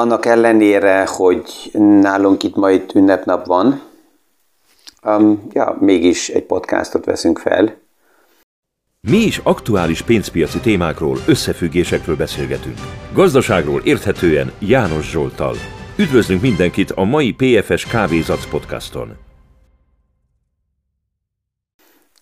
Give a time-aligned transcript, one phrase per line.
[0.00, 3.80] annak ellenére, hogy nálunk itt majd ünnepnap van,
[5.02, 7.78] um, ja, mégis egy podcastot veszünk fel.
[9.08, 12.76] Mi is aktuális pénzpiaci témákról, összefüggésekről beszélgetünk.
[13.14, 15.54] Gazdaságról érthetően János Zsoltal.
[15.96, 19.08] Üdvözlünk mindenkit a mai PFS Kávézac podcaston.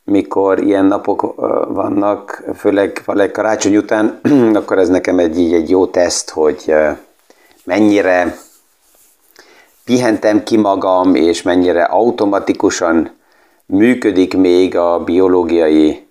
[0.04, 1.34] Mikor ilyen napok
[1.68, 4.20] vannak, főleg, főleg karácsony után,
[4.58, 6.74] akkor ez nekem egy, egy jó teszt, hogy
[7.68, 8.38] mennyire
[9.84, 13.16] pihentem ki magam, és mennyire automatikusan
[13.66, 16.08] működik még a biológiai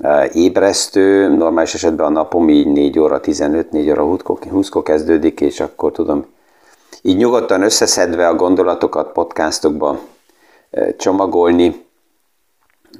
[0.00, 4.02] e, ébresztő, normális esetben a napom így 4 óra 15, 4 óra
[4.50, 6.26] 20 kezdődik, és akkor tudom
[7.02, 9.98] így nyugodtan összeszedve a gondolatokat podcastokba
[10.70, 11.84] e, csomagolni.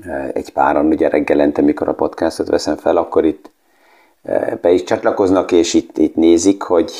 [0.02, 3.50] E, egy páran ugye reggelente, mikor a podcastot veszem fel, akkor itt
[4.60, 6.92] be is csatlakoznak, és itt, itt nézik, hogy,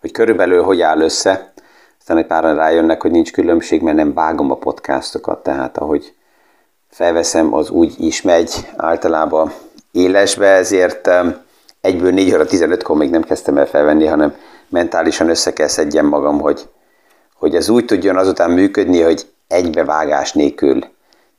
[0.00, 1.52] hogy körülbelül hogy áll össze.
[1.98, 6.14] Aztán egy páran rájönnek, hogy nincs különbség, mert nem vágom a podcastokat, tehát ahogy
[6.90, 9.52] felveszem, az úgy is megy általában
[9.92, 11.10] élesbe, ezért
[11.80, 14.34] egyből 4 óra 15-kor még nem kezdtem el felvenni, hanem
[14.68, 16.68] mentálisan össze kell szedjem magam, hogy,
[17.34, 20.84] hogy ez úgy tudjon azután működni, hogy egybevágás nélkül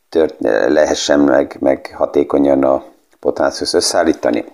[0.09, 0.35] tört,
[0.67, 2.83] lehessen meg, meg hatékonyan a
[3.19, 4.45] potánszus összeállítani.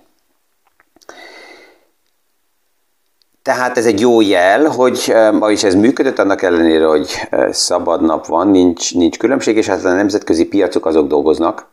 [3.46, 8.26] Tehát ez egy jó jel, hogy ma is ez működött, annak ellenére, hogy szabad nap
[8.26, 11.66] van, nincs, nincs különbség, és hát a nemzetközi piacok azok dolgoznak,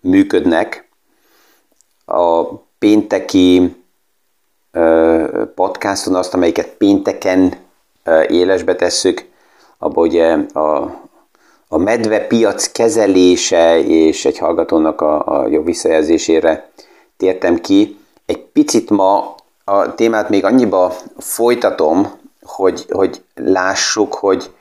[0.00, 0.88] működnek.
[2.06, 2.44] A
[2.78, 3.76] pénteki
[5.54, 7.54] podcaston azt, amelyiket pénteken
[8.28, 9.24] élesbe tesszük,
[9.78, 11.00] abban ugye a,
[11.68, 16.70] a medvepiac kezelése és egy hallgatónak a, a jó visszajelzésére
[17.16, 17.98] tértem ki.
[18.24, 19.35] Egy picit ma
[19.68, 24.54] a témát még annyiba folytatom, hogy, hogy lássuk, hogy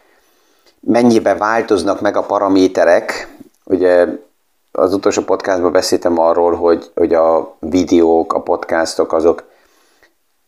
[0.80, 3.36] mennyibe változnak meg a paraméterek.
[3.64, 4.08] Ugye
[4.72, 9.44] az utolsó podcastban beszéltem arról, hogy, hogy a videók, a podcastok azok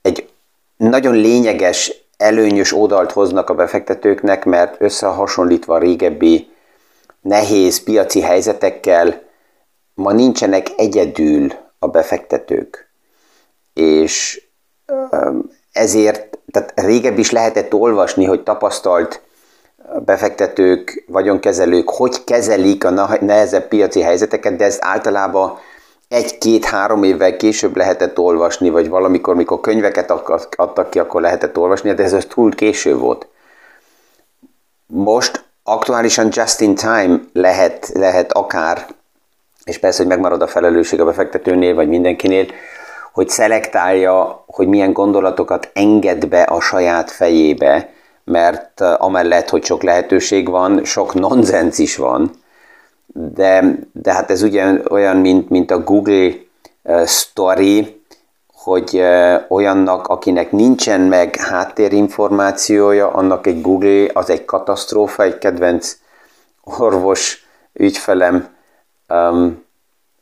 [0.02, 0.30] egy
[0.78, 6.50] nagyon lényeges, előnyös oldalt hoznak a befektetőknek, mert összehasonlítva a régebbi
[7.22, 9.22] nehéz piaci helyzetekkel
[9.94, 12.90] ma nincsenek egyedül a befektetők.
[13.74, 14.47] És
[15.72, 19.22] ezért, tehát régebb is lehetett olvasni, hogy tapasztalt
[20.06, 25.58] befektetők, vagyonkezelők hogy kezelik a nehezebb piaci helyzeteket, de ezt általában
[26.08, 30.12] egy-két-három évvel később lehetett olvasni, vagy valamikor, mikor könyveket
[30.56, 33.28] adtak ki, akkor lehetett olvasni, de ez túl késő volt.
[34.86, 38.86] Most aktuálisan just in time lehet, lehet akár,
[39.64, 42.46] és persze, hogy megmarad a felelősség a befektetőnél, vagy mindenkinél,
[43.18, 47.90] hogy szelektálja, hogy milyen gondolatokat enged be a saját fejébe,
[48.24, 52.32] mert eh, amellett, hogy sok lehetőség van, sok nonsens is van,
[53.34, 56.32] de, de hát ez ugye olyan, mint, mint a Google
[56.84, 58.02] uh, story,
[58.54, 65.98] hogy uh, olyannak, akinek nincsen meg háttérinformációja, annak egy Google az egy katasztrófa, egy kedvenc
[66.64, 68.48] orvos ügyfelem
[69.10, 69.66] um,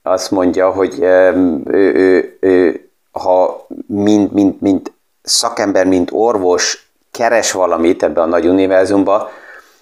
[0.01, 2.84] azt mondja, hogy um, ő, ő, ő
[3.21, 4.93] ha mint, mint, mint
[5.23, 9.29] szakember, mint orvos keres valamit ebbe a nagy univerzumba,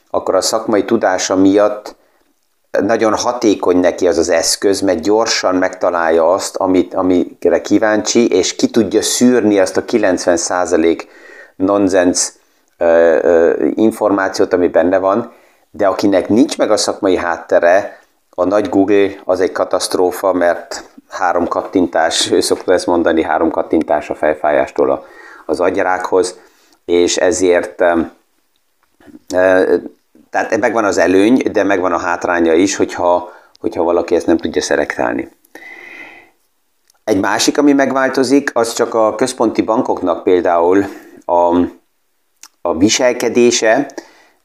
[0.10, 1.96] akkor a szakmai tudása miatt
[2.82, 8.68] nagyon hatékony neki az az eszköz, mert gyorsan megtalálja azt, amit, amire kíváncsi, és ki
[8.68, 11.04] tudja szűrni azt a 90%
[11.56, 12.32] nonsens
[13.76, 15.34] információt, ami benne van,
[15.72, 18.00] de akinek nincs meg a szakmai háttere,
[18.36, 24.10] a nagy Google az egy katasztrófa, mert három kattintás, ő szokta ezt mondani, három kattintás
[24.10, 25.06] a fejfájástól
[25.46, 26.40] az agyrákhoz,
[26.86, 28.12] és ezért e,
[30.30, 34.62] tehát megvan az előny, de megvan a hátránya is, hogyha, hogyha valaki ezt nem tudja
[34.62, 35.30] szelektálni.
[37.04, 40.86] Egy másik, ami megváltozik, az csak a központi bankoknak például
[41.26, 41.58] a,
[42.62, 43.94] a viselkedése,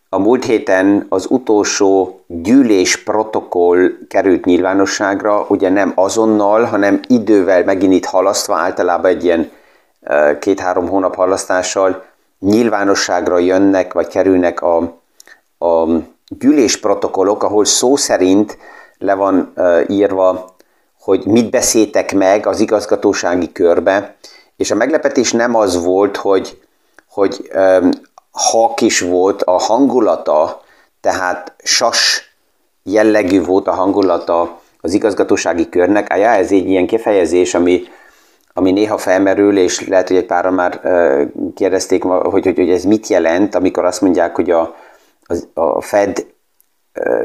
[0.08, 7.92] a múlt héten az utolsó gyűlés protokoll került nyilvánosságra, ugye nem azonnal, hanem idővel megint
[7.92, 9.50] itt halasztva, általában egy ilyen
[10.38, 12.04] két-három hónap halasztással
[12.40, 14.76] nyilvánosságra jönnek, vagy kerülnek a,
[15.58, 15.86] a
[16.28, 18.58] gyűlés protokollok, ahol szó szerint
[18.98, 19.52] le van
[19.88, 20.54] írva,
[21.00, 24.16] hogy mit beszéltek meg az igazgatósági körbe,
[24.56, 26.60] és a meglepetés nem az volt, hogy,
[27.10, 27.50] hogy
[28.38, 30.62] hak is volt a hangulata,
[31.00, 32.22] tehát sas
[32.82, 36.10] jellegű volt a hangulata az igazgatósági körnek.
[36.10, 37.82] Ájá, ez egy ilyen kifejezés, ami,
[38.52, 40.80] ami néha felmerül, és lehet, hogy egy páran már
[41.54, 44.74] kérdezték, hogy, hogy, hogy ez mit jelent, amikor azt mondják, hogy a,
[45.54, 46.26] a Fed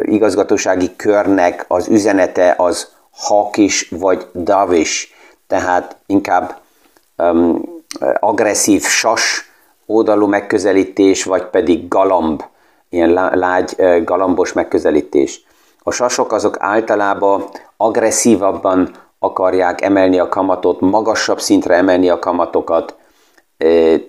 [0.02, 5.08] igazgatósági körnek az üzenete az hawkish vagy dovish,
[5.48, 6.62] tehát inkább
[7.18, 7.62] um,
[8.20, 9.53] agresszív sas
[9.86, 12.44] oldalú megközelítés, vagy pedig galamb,
[12.90, 15.46] ilyen lágy galambos megközelítés.
[15.84, 17.44] A sasok azok általában
[17.78, 18.90] agresszívabban
[19.20, 22.96] akarják emelni a kamatot, magasabb szintre emelni a kamatokat,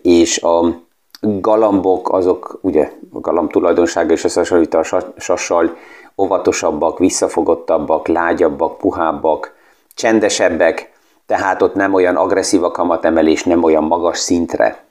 [0.03, 0.83] és a
[1.21, 4.83] galambok azok, ugye a galamb tulajdonsága és összehasonlít a
[5.17, 5.77] sassal,
[6.17, 9.55] óvatosabbak, visszafogottabbak, lágyabbak, puhábbak,
[9.95, 10.93] csendesebbek,
[11.27, 14.85] tehát ott nem olyan agresszív a kamatemelés, nem olyan magas szintre.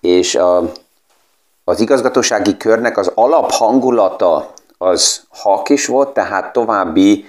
[0.00, 0.72] És a,
[1.64, 7.24] az igazgatósági körnek az alaphangulata az hakis volt, tehát további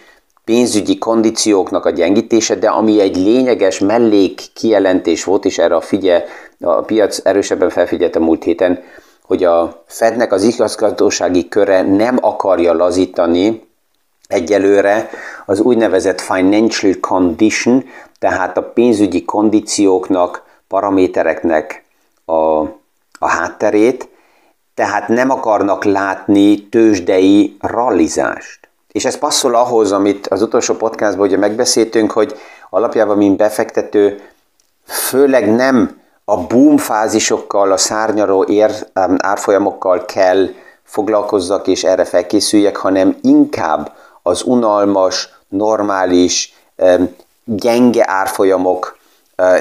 [0.45, 6.25] pénzügyi kondícióknak a gyengítése, de ami egy lényeges mellék kijelentés volt, és erre a, figye,
[6.60, 8.83] a piac erősebben felfigyelt a múlt héten,
[9.24, 13.68] hogy a Fednek az igazgatósági köre nem akarja lazítani
[14.27, 15.10] egyelőre
[15.45, 17.83] az úgynevezett financial condition,
[18.19, 21.83] tehát a pénzügyi kondícióknak, paramétereknek
[22.30, 22.60] a,
[23.20, 24.10] a hátterét,
[24.74, 28.70] tehát nem akarnak látni tőzsdei rallizást.
[28.92, 32.36] És ez passzol ahhoz, amit az utolsó podcastban ugye megbeszéltünk, hogy
[32.70, 34.22] alapjában, mint befektető,
[34.86, 38.72] főleg nem a boom fázisokkal, a szárnyaró ér,
[39.18, 40.48] árfolyamokkal kell
[40.84, 43.92] foglalkozzak és erre felkészüljek, hanem inkább
[44.22, 46.54] az unalmas, normális,
[47.44, 48.99] gyenge árfolyamok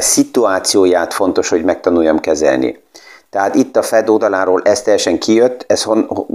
[0.00, 2.82] szituációját fontos, hogy megtanuljam kezelni.
[3.30, 6.26] Tehát itt a Fed oldaláról ez teljesen kijött, ez hon,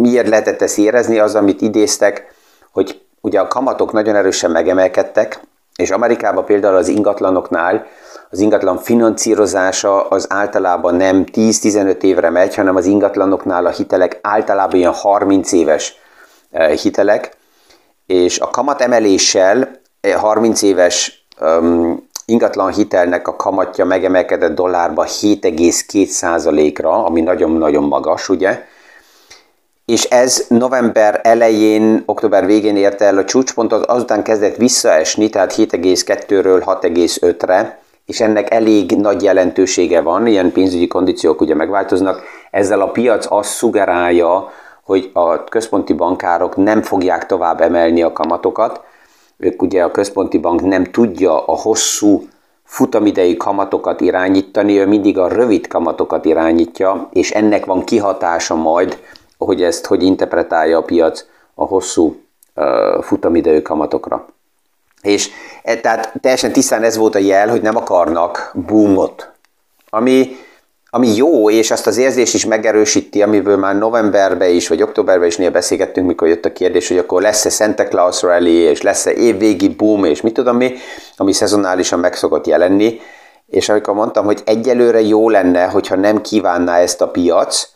[0.00, 2.34] miért lehetett ezt érezni, az, amit idéztek,
[2.72, 5.40] hogy ugye a kamatok nagyon erősen megemelkedtek,
[5.76, 7.86] és Amerikában például az ingatlanoknál
[8.30, 14.78] az ingatlan finanszírozása az általában nem 10-15 évre megy, hanem az ingatlanoknál a hitelek általában
[14.78, 15.94] ilyen 30 éves
[16.82, 17.36] hitelek,
[18.06, 19.70] és a kamat emeléssel
[20.16, 21.26] 30 éves
[22.24, 28.64] ingatlan hitelnek a kamatja megemelkedett dollárba 7,2%-ra, ami nagyon-nagyon magas, ugye?
[29.84, 36.62] És ez november elején, október végén érte el a csúcspontot, azután kezdett visszaesni, tehát 7,2-ről
[36.66, 43.26] 6,5-re, és ennek elég nagy jelentősége van, ilyen pénzügyi kondíciók ugye megváltoznak, ezzel a piac
[43.28, 44.52] azt szugerálja,
[44.84, 48.80] hogy a központi bankárok nem fogják tovább emelni a kamatokat,
[49.42, 52.28] ők ugye a központi bank nem tudja a hosszú
[52.64, 58.98] futamidei kamatokat irányítani, ő mindig a rövid kamatokat irányítja, és ennek van kihatása majd,
[59.38, 61.24] hogy ezt hogy interpretálja a piac
[61.54, 62.20] a hosszú
[62.54, 64.26] uh, futamidejű kamatokra.
[65.02, 65.30] És
[65.62, 69.30] e, tehát teljesen tisztán ez volt a jel, hogy nem akarnak boomot,
[69.90, 70.36] ami
[70.94, 75.36] ami jó, és azt az érzés is megerősíti, amiből már novemberben is, vagy októberben is
[75.36, 79.68] néha beszélgettünk, mikor jött a kérdés, hogy akkor lesz-e Santa Claus Rally, és lesz-e évvégi
[79.68, 80.74] boom, és mit tudom mi,
[81.16, 83.00] ami szezonálisan meg szokott jelenni.
[83.46, 87.68] És amikor mondtam, hogy egyelőre jó lenne, hogyha nem kívánná ezt a piac,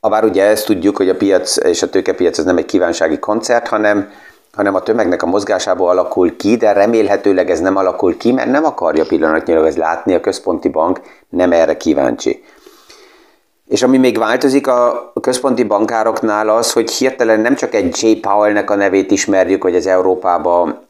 [0.00, 3.68] bár ugye ezt tudjuk, hogy a piac és a tőkepiac az nem egy kívánsági koncert,
[3.68, 4.10] hanem
[4.52, 8.64] hanem a tömegnek a mozgásából alakul ki, de remélhetőleg ez nem alakul ki, mert nem
[8.64, 12.44] akarja pillanatnyilag ez látni, a központi bank nem erre kíváncsi.
[13.68, 18.12] És ami még változik a központi bankároknál az, hogy hirtelen nem csak egy J.
[18.12, 20.86] Powell-nek a nevét ismerjük, vagy az Európában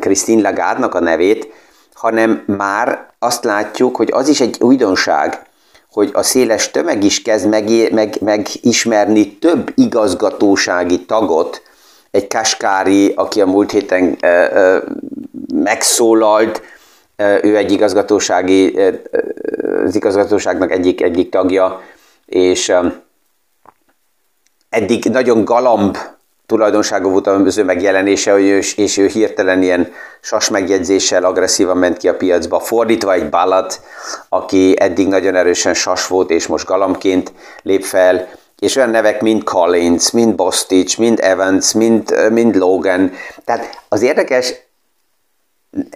[0.00, 1.52] Christine Lagarde-nak a nevét,
[1.94, 5.46] hanem már azt látjuk, hogy az is egy újdonság,
[5.92, 11.62] hogy a széles tömeg is kezd meg, meg, megismerni több igazgatósági tagot,
[12.10, 14.18] egy Kaskári, aki a múlt héten
[15.54, 16.62] megszólalt,
[17.42, 18.78] ő egy igazgatósági,
[19.84, 21.80] az igazgatóságnak egyik, egyik tagja,
[22.26, 22.72] és
[24.68, 25.96] eddig nagyon galamb
[26.46, 28.38] tulajdonsága volt az ő megjelenése,
[28.76, 33.80] és ő hirtelen ilyen sas megjegyzéssel agresszívan ment ki a piacba, fordítva egy Balat,
[34.28, 39.44] aki eddig nagyon erősen sas volt, és most galambként lép fel, és olyan nevek, mint
[39.44, 43.12] Collins, mint Bostich, mint Evans, mint, mint Logan.
[43.44, 44.54] Tehát az érdekes,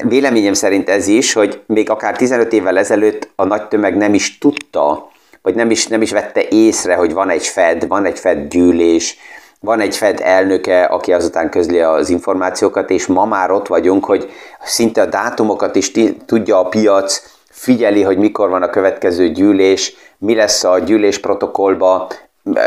[0.05, 4.39] véleményem szerint ez is, hogy még akár 15 évvel ezelőtt a nagy tömeg nem is
[4.39, 5.11] tudta,
[5.43, 9.17] vagy nem is, nem is vette észre, hogy van egy Fed, van egy Fed gyűlés,
[9.61, 14.31] van egy Fed elnöke, aki azután közli az információkat, és ma már ott vagyunk, hogy
[14.63, 15.93] szinte a dátumokat is
[16.27, 22.09] tudja a piac, figyeli, hogy mikor van a következő gyűlés, mi lesz a gyűlés protokollba,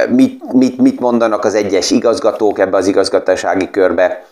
[0.10, 4.26] mit, mit, mit mondanak az egyes igazgatók ebbe az igazgatásági körbe.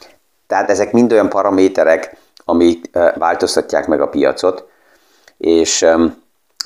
[0.48, 4.68] Tehát ezek mind olyan paraméterek, amik változtatják meg a piacot.
[5.38, 5.86] és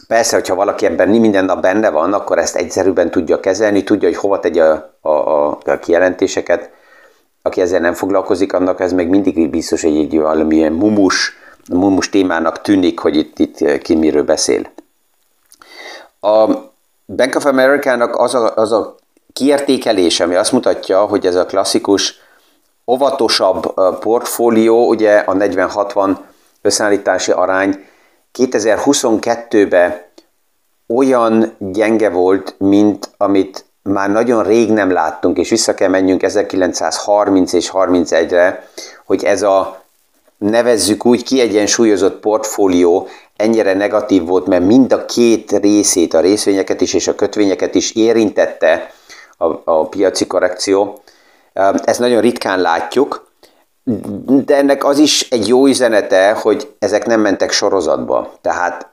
[0.07, 4.17] persze, hogyha valaki ebben minden nap benne van, akkor ezt egyszerűbben tudja kezelni, tudja, hogy
[4.17, 6.69] hova tegye a, a, a, kijelentéseket.
[7.41, 11.33] Aki ezzel nem foglalkozik, annak ez még mindig biztos, hogy egy valamilyen mumus,
[11.69, 14.69] mumus témának tűnik, hogy itt, itt ki miről beszél.
[16.19, 16.47] A
[17.15, 18.95] Bank of America-nak az a, az a
[19.33, 22.15] kiértékelés, ami azt mutatja, hogy ez a klasszikus
[22.87, 26.17] óvatosabb portfólió, ugye a 40-60
[26.61, 27.85] összeállítási arány
[28.39, 30.01] 2022-ben
[30.87, 37.53] olyan gyenge volt, mint amit már nagyon rég nem láttunk, és vissza kell menjünk 1930
[37.53, 38.67] és 31-re,
[39.05, 39.83] hogy ez a
[40.37, 46.93] nevezzük úgy kiegyensúlyozott portfólió ennyire negatív volt, mert mind a két részét, a részvényeket is
[46.93, 48.91] és a kötvényeket is érintette
[49.37, 51.01] a, a piaci korrekció.
[51.83, 53.27] Ezt nagyon ritkán látjuk,
[54.45, 58.33] de ennek az is egy jó üzenete, hogy ezek nem mentek sorozatba.
[58.41, 58.89] Tehát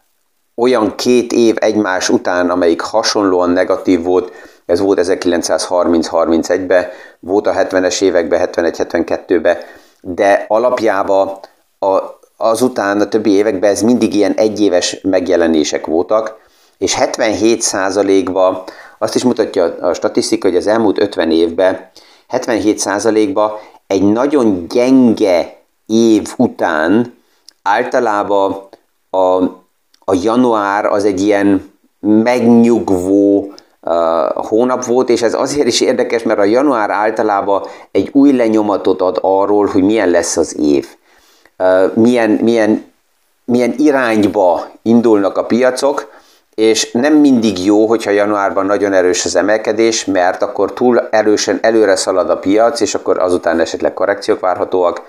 [0.54, 4.32] olyan két év egymás után, amelyik hasonlóan negatív volt,
[4.66, 6.86] ez volt 1930-31-ben,
[7.20, 9.56] volt a 70-es években, 71-72-ben,
[10.00, 11.38] de alapjában
[11.78, 11.98] a,
[12.44, 16.36] azután a többi években ez mindig ilyen egyéves megjelenések voltak,
[16.78, 18.62] és 77%-ban
[18.98, 21.90] azt is mutatja a statisztika, hogy az elmúlt 50 évben
[22.30, 23.52] 77%-ban
[23.86, 27.14] egy nagyon gyenge év után
[27.62, 28.68] általában
[29.10, 29.42] a,
[30.04, 33.94] a január az egy ilyen megnyugvó uh,
[34.46, 39.18] hónap volt, és ez azért is érdekes, mert a január általában egy új lenyomatot ad
[39.20, 40.86] arról, hogy milyen lesz az év.
[41.94, 42.92] Milyen, milyen,
[43.44, 46.12] milyen irányba indulnak a piacok,
[46.54, 51.96] és nem mindig jó, hogyha januárban nagyon erős az emelkedés, mert akkor túl erősen előre
[51.96, 55.02] szalad a piac, és akkor azután esetleg korrekciók várhatóak.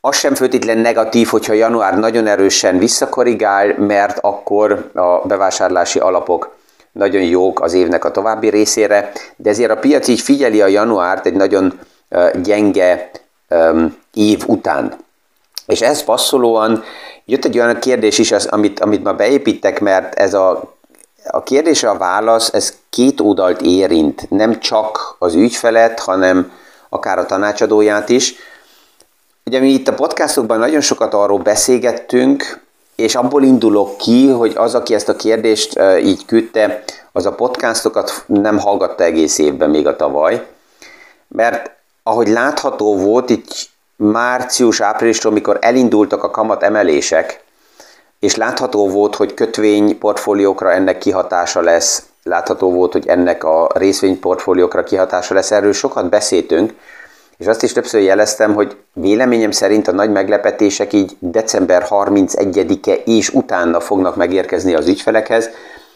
[0.00, 6.54] Az sem főtétlen negatív, hogyha január nagyon erősen visszakorrigál, mert akkor a bevásárlási alapok
[6.92, 11.26] nagyon jók az évnek a további részére, de ezért a piac így figyeli a januárt
[11.26, 11.78] egy nagyon
[12.42, 13.10] gyenge
[14.14, 14.96] év után.
[15.66, 16.84] És ez passzolóan
[17.30, 20.74] Jött egy olyan kérdés is, az, amit, amit ma beépítek, mert ez a,
[21.30, 26.52] a kérdés, a válasz, ez két oldalt érint, nem csak az ügyfelet, hanem
[26.88, 28.34] akár a tanácsadóját is.
[29.44, 32.60] Ugye mi itt a podcastokban nagyon sokat arról beszélgettünk,
[32.96, 38.24] és abból indulok ki, hogy az, aki ezt a kérdést így küldte, az a podcastokat
[38.26, 40.46] nem hallgatta egész évben még a tavaly,
[41.28, 41.70] mert
[42.02, 43.69] ahogy látható volt, itt
[44.00, 47.42] március-áprilisról, mikor elindultak a kamat emelések,
[48.20, 55.34] és látható volt, hogy kötvényportfóliókra ennek kihatása lesz, látható volt, hogy ennek a részvényportfóliókra kihatása
[55.34, 56.74] lesz, erről sokat beszéltünk,
[57.36, 63.28] és azt is többször jeleztem, hogy véleményem szerint a nagy meglepetések így december 31-e és
[63.28, 65.50] utána fognak megérkezni az ügyfelekhez,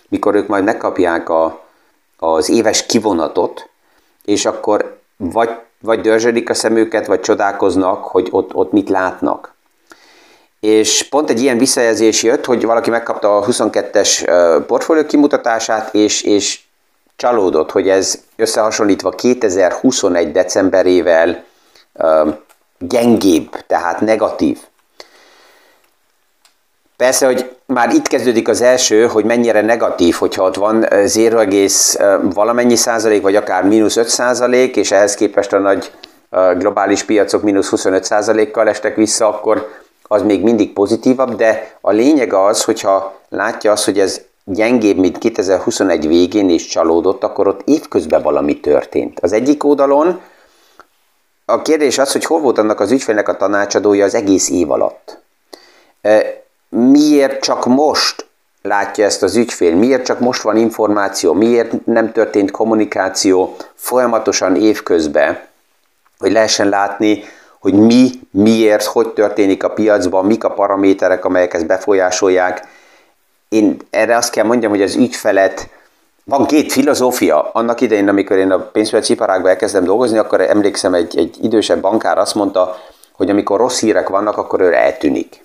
[0.08, 1.60] mikor ők majd megkapják a,
[2.18, 3.68] az éves kivonatot,
[4.24, 5.50] és akkor vagy
[5.84, 9.54] vagy dörzsödik a szemüket, vagy csodálkoznak, hogy ott, ott mit látnak.
[10.60, 14.24] És pont egy ilyen visszajelzés jött, hogy valaki megkapta a 22-es
[14.66, 16.60] portfólió kimutatását, és, és
[17.16, 21.44] csalódott, hogy ez összehasonlítva 2021 decemberével
[22.78, 24.58] gyengébb, tehát negatív.
[26.96, 31.46] Persze, hogy már itt kezdődik az első, hogy mennyire negatív, hogyha ott van 0,
[32.22, 35.90] valamennyi százalék, vagy akár mínusz 5 százalék, és ehhez képest a nagy
[36.58, 39.68] globális piacok mínusz 25 százalékkal estek vissza, akkor
[40.02, 45.18] az még mindig pozitívabb, de a lényeg az, hogyha látja azt, hogy ez gyengébb, mint
[45.18, 49.20] 2021 végén és csalódott, akkor ott évközben valami történt.
[49.20, 50.20] Az egyik oldalon
[51.44, 55.18] a kérdés az, hogy hol volt annak az ügyfélnek a tanácsadója az egész év alatt
[56.74, 58.26] miért csak most
[58.62, 65.38] látja ezt az ügyfél, miért csak most van információ, miért nem történt kommunikáció folyamatosan évközben,
[66.18, 67.24] hogy lehessen látni,
[67.60, 72.66] hogy mi, miért, hogy történik a piacban, mik a paraméterek, amelyek ezt befolyásolják.
[73.48, 75.68] Én erre azt kell mondjam, hogy az ügyfelet,
[76.24, 77.50] van két filozófia.
[77.52, 82.18] Annak idején, amikor én a pénzpiaci iparágban elkezdem dolgozni, akkor emlékszem, egy, egy idősebb bankár
[82.18, 82.76] azt mondta,
[83.12, 85.44] hogy amikor rossz hírek vannak, akkor ő eltűnik.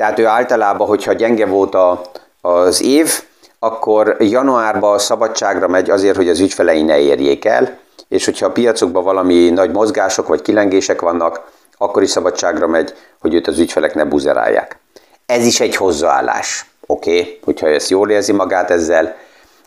[0.00, 2.00] Tehát ő általában, hogyha gyenge volt a,
[2.40, 3.22] az év,
[3.58, 7.78] akkor januárban szabadságra megy azért, hogy az ügyfelei ne érjék el,
[8.08, 13.34] és hogyha a piacokban valami nagy mozgások vagy kilengések vannak, akkor is szabadságra megy, hogy
[13.34, 14.78] őt az ügyfelek ne buzerálják.
[15.26, 16.70] Ez is egy hozzáállás.
[16.86, 17.38] Oké, okay?
[17.44, 19.16] hogyha ezt jól érzi magát ezzel.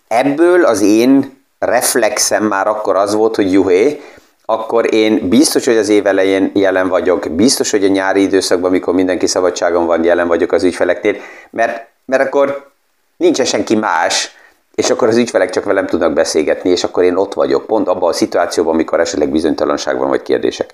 [0.07, 4.01] Ebből az én reflexem már akkor az volt, hogy juhé,
[4.45, 8.93] akkor én biztos, hogy az év elején jelen vagyok, biztos, hogy a nyári időszakban, amikor
[8.93, 11.15] mindenki szabadságon van, jelen vagyok az ügyfeleknél,
[11.49, 12.71] mert, mert akkor
[13.17, 14.35] nincsen senki más,
[14.75, 18.09] és akkor az ügyfelek csak velem tudnak beszélgetni, és akkor én ott vagyok, pont abban
[18.09, 20.73] a szituációban, amikor esetleg bizonytalanság van, vagy kérdések.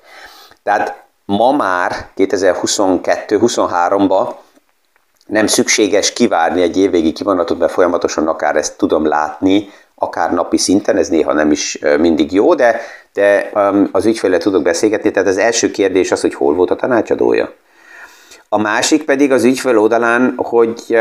[0.64, 4.34] Tehát ma már 2022-23-ban
[5.26, 10.98] nem szükséges kivárni egy évvégi kivonatot, mert folyamatosan akár ezt tudom látni, akár napi szinten,
[10.98, 12.82] ez néha nem is mindig jó, de,
[13.14, 13.52] de
[13.92, 17.54] az ügyféllel tudok beszélgetni, tehát az első kérdés az, hogy hol volt a tanácsadója.
[18.50, 20.98] A másik pedig az ügyfél oldalán, hogy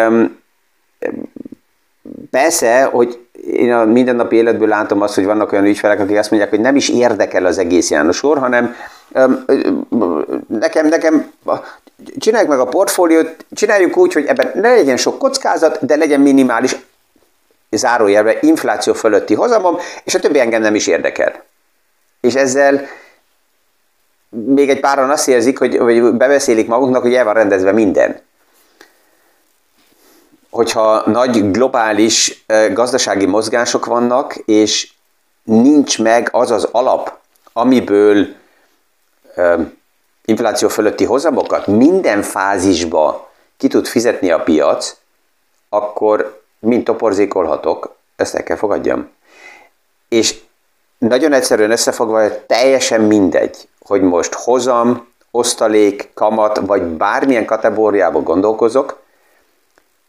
[2.31, 6.50] persze, hogy én a mindennapi életből látom azt, hogy vannak olyan ügyfelek, akik azt mondják,
[6.50, 8.75] hogy nem is érdekel az egész János Or, hanem
[10.47, 11.33] nekem, nekem
[12.19, 16.76] csináljuk meg a portfóliót, csináljuk úgy, hogy ebben ne legyen sok kockázat, de legyen minimális
[17.71, 21.45] zárójelben infláció fölötti hozamom, és a többi engem nem is érdekel.
[22.21, 22.87] És ezzel
[24.29, 28.21] még egy páran azt érzik, hogy, hogy bebeszélik maguknak, hogy el van rendezve minden.
[30.51, 34.93] Hogyha nagy globális gazdasági mozgások vannak, és
[35.43, 37.19] nincs meg az az alap,
[37.53, 38.27] amiből
[40.25, 44.97] infláció fölötti hozamokat minden fázisba ki tud fizetni a piac,
[45.69, 49.09] akkor mind toporzékolhatok, ezt el kell fogadjam.
[50.09, 50.41] És
[50.99, 59.00] nagyon egyszerűen összefogva, teljesen mindegy, hogy most hozam, osztalék, kamat, vagy bármilyen kategóriába gondolkozok,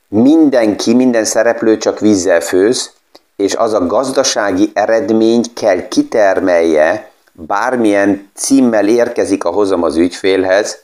[0.08, 2.91] mindenki, minden szereplő csak vízzel főz,
[3.36, 10.77] és az a gazdasági eredmény kell kitermelje, bármilyen címmel érkezik a hozam az ügyfélhez,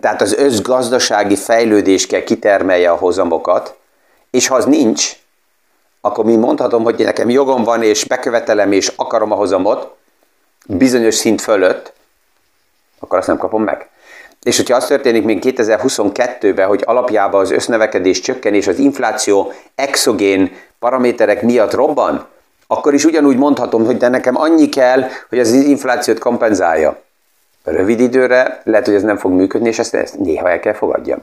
[0.00, 3.76] tehát az összgazdasági fejlődés kell kitermelje a hozamokat,
[4.30, 5.12] és ha az nincs,
[6.00, 9.94] akkor mi mondhatom, hogy nekem jogom van, és bekövetelem, és akarom a hozamot,
[10.66, 11.92] bizonyos szint fölött,
[12.98, 13.88] akkor azt nem kapom meg.
[14.42, 20.56] És hogyha az történik még 2022-ben, hogy alapjában az össznövekedés csökken, és az infláció exogén
[20.78, 22.26] paraméterek miatt robban,
[22.66, 27.02] akkor is ugyanúgy mondhatom, hogy de nekem annyi kell, hogy az inflációt kompenzálja.
[27.66, 31.18] Rövid időre lehet, hogy ez nem fog működni, és ezt, ezt néha el kell fogadjam.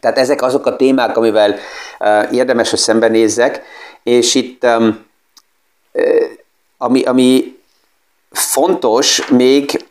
[0.00, 1.54] Tehát ezek azok a témák, amivel
[2.00, 3.62] uh, érdemes, hogy szembenézzek,
[4.02, 5.06] és itt um,
[6.78, 7.58] ami, ami
[8.30, 9.84] fontos még,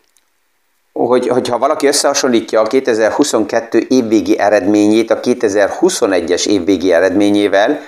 [0.92, 7.80] hogy, hogyha valaki összehasonlítja a 2022 évvégi eredményét a 2021-es évvégi eredményével,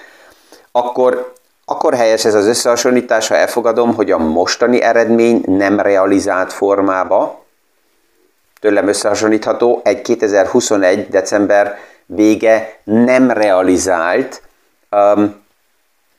[0.72, 1.32] akkor,
[1.64, 7.44] akkor helyes ez az összehasonlítás, ha elfogadom, hogy a mostani eredmény nem realizált formába,
[8.60, 11.08] tőlem összehasonlítható, egy 2021.
[11.08, 14.42] december vége nem realizált
[14.90, 15.44] um,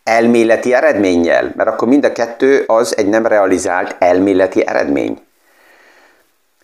[0.03, 5.21] elméleti eredménnyel, mert akkor mind a kettő az egy nem realizált elméleti eredmény.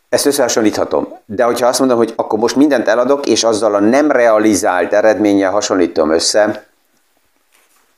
[0.10, 1.08] Ezt összehasonlíthatom.
[1.26, 5.52] De hogyha azt mondom, hogy akkor most mindent eladok, és azzal a nem realizált eredménnyel
[5.52, 6.66] hasonlítom össze,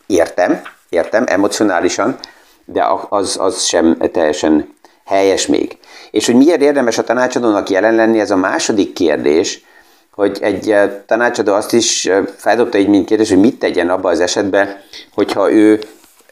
[0.06, 2.18] értem, értem, emocionálisan,
[2.66, 4.75] de az, az sem teljesen
[5.06, 5.78] helyes még.
[6.12, 9.64] És hogy miért érdemes a tanácsadónak jelen lenni, ez a második kérdés,
[10.12, 14.12] hogy egy eh, tanácsadó azt is eh, feldobta egy mint kérdés, hogy mit tegyen abban
[14.12, 14.78] az esetben,
[15.14, 15.80] hogyha ő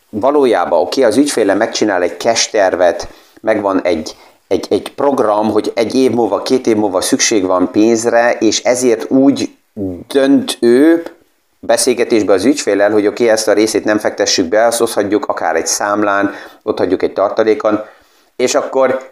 [0.09, 3.07] valójában, oké, okay, az ügyféle megcsinál egy cash tervet,
[3.41, 4.15] megvan egy,
[4.47, 9.12] egy, egy program, hogy egy év múlva, két év múlva szükség van pénzre, és ezért
[9.12, 9.55] úgy
[10.07, 11.03] dönt ő
[11.59, 15.25] beszélgetésbe az ügyfélel, hogy oké, okay, ezt a részét nem fektessük be, azt ott hagyjuk
[15.25, 16.33] akár egy számlán,
[16.63, 17.83] ott hagyjuk egy tartalékon,
[18.35, 19.11] és akkor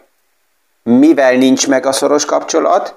[0.82, 2.94] mivel nincs meg a szoros kapcsolat,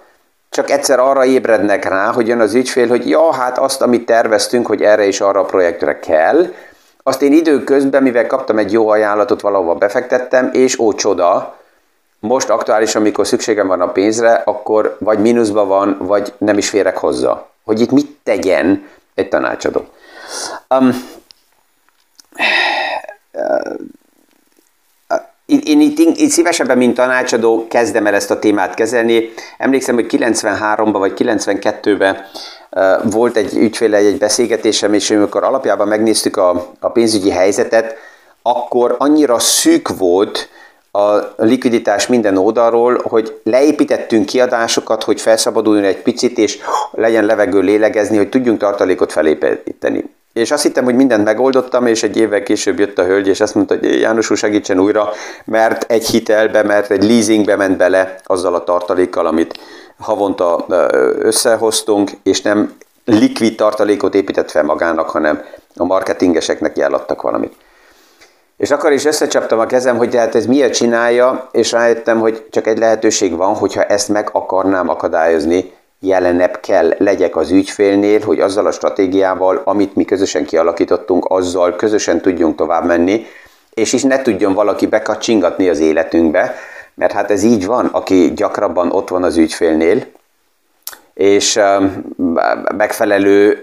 [0.49, 4.67] csak egyszer arra ébrednek rá, hogy jön az ügyfél, hogy ja, hát azt, amit terveztünk,
[4.67, 6.53] hogy erre és arra a projektre kell,
[7.03, 11.57] azt én időközben, mivel kaptam egy jó ajánlatot, valahova befektettem, és ó csoda,
[12.19, 16.97] most aktuálisan, amikor szükségem van a pénzre, akkor vagy mínuszban van, vagy nem is férek
[16.97, 17.45] hozzá.
[17.63, 19.85] Hogy itt mit tegyen egy tanácsadó.
[20.69, 20.89] Um,
[25.45, 29.29] én itt, itt szívesebben, mint tanácsadó kezdem el ezt a témát kezelni.
[29.58, 32.17] Emlékszem, hogy 93-ban vagy 92-ben
[33.03, 37.95] volt egy ügyféle egy beszélgetésem, és amikor alapjában megnéztük a, a pénzügyi helyzetet,
[38.41, 40.49] akkor annyira szűk volt
[40.91, 46.60] a likviditás minden oldalról, hogy leépítettünk kiadásokat, hogy felszabaduljon egy picit, és
[46.91, 50.03] legyen levegő lélegezni, hogy tudjunk tartalékot felépíteni.
[50.36, 53.56] És azt hittem, hogy mindent megoldottam, és egy évvel később jött a hölgy, és azt
[53.56, 55.10] mondta, hogy János úr segítsen újra,
[55.45, 59.60] mert egy hitelbe, mert egy leasingbe ment bele azzal a tartalékkal, amit
[60.00, 60.65] havonta
[61.19, 65.43] összehoztunk, és nem likvid tartalékot épített fel magának, hanem
[65.76, 67.54] a marketingeseknek eladtak valamit.
[68.58, 72.67] És akkor is összecsaptam a kezem, hogy hát ez miért csinálja, és rájöttem, hogy csak
[72.67, 78.65] egy lehetőség van, hogyha ezt meg akarnám akadályozni, jelenebb kell legyek az ügyfélnél, hogy azzal
[78.65, 83.25] a stratégiával, amit mi közösen kialakítottunk, azzal közösen tudjunk tovább menni,
[83.73, 86.55] és is ne tudjon valaki bekacsingatni az életünkbe,
[86.93, 90.05] mert hát ez így van, aki gyakrabban ott van az ügyfélnél,
[91.13, 91.60] és
[92.77, 93.60] megfelelő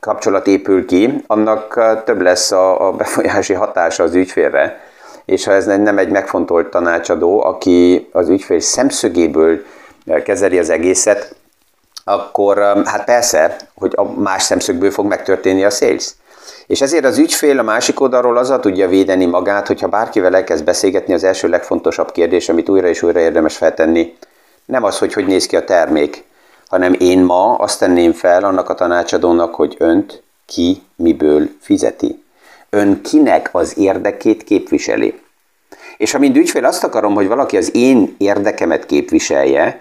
[0.00, 4.80] kapcsolat épül ki, annak több lesz a, befolyási hatása az ügyfélre.
[5.24, 9.64] És ha ez nem egy megfontolt tanácsadó, aki az ügyfél szemszögéből
[10.24, 11.34] kezeli az egészet,
[12.04, 16.14] akkor hát persze, hogy a más szemszögből fog megtörténni a sales.
[16.66, 21.14] És ezért az ügyfél a másik oldalról azzal tudja védeni magát, hogyha bárkivel elkezd beszélgetni,
[21.14, 24.16] az első legfontosabb kérdés, amit újra és újra érdemes feltenni,
[24.64, 26.24] nem az, hogy hogy néz ki a termék,
[26.68, 32.24] hanem én ma azt tenném fel annak a tanácsadónak, hogy önt ki miből fizeti.
[32.70, 35.20] Ön kinek az érdekét képviseli.
[35.96, 39.80] És ha mind ügyfél azt akarom, hogy valaki az én érdekemet képviselje,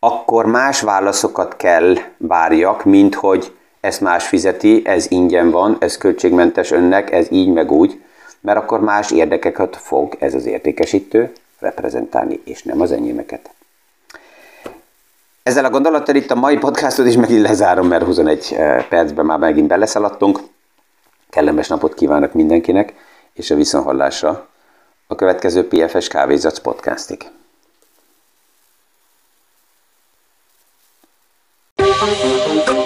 [0.00, 6.70] akkor más válaszokat kell várjak, mint hogy ezt más fizeti, ez ingyen van, ez költségmentes
[6.70, 8.02] önnek, ez így meg úgy,
[8.40, 13.50] mert akkor más érdekeket fog ez az értékesítő reprezentálni, és nem az enyémeket.
[15.42, 19.38] Ezzel a gondolattal itt a mai podcastot is megint lezárom, mert 21 eh, percben már
[19.38, 20.38] megint beleszaladtunk.
[21.30, 22.94] Kellemes napot kívánok mindenkinek,
[23.32, 24.48] és a viszonhallásra
[25.06, 27.30] a következő PFS Kávézac podcastig.
[32.00, 32.79] Thank you.